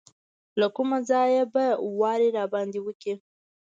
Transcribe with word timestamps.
له 0.59 0.67
کومه 0.75 0.97
ځایه 1.09 1.43
به 1.53 1.65
واری 1.99 2.29
راباندې 2.37 2.79
وکړي. 2.83 3.13